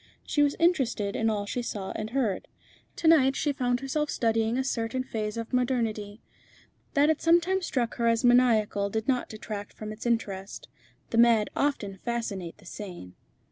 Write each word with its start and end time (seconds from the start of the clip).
She 0.25 0.41
was 0.41 0.55
interested 0.57 1.15
in 1.15 1.29
all 1.29 1.45
she 1.45 1.61
saw 1.61 1.91
and 1.91 2.09
heard. 2.09 2.47
To 2.95 3.07
night 3.07 3.35
she 3.35 3.53
found 3.53 3.81
herself 3.81 4.09
studying 4.09 4.57
a 4.57 4.63
certain 4.63 5.03
phase 5.03 5.37
of 5.37 5.53
modernity. 5.53 6.23
That 6.95 7.11
it 7.11 7.21
sometimes 7.21 7.67
struck 7.67 7.97
her 7.97 8.07
as 8.07 8.23
maniacal 8.25 8.89
did 8.89 9.07
not 9.07 9.29
detract 9.29 9.73
from 9.73 9.91
its 9.91 10.07
interest. 10.07 10.67
The 11.11 11.19
mad 11.19 11.51
often 11.55 11.97
fascinate 11.99 12.57
the 12.57 12.65
sane. 12.65 13.13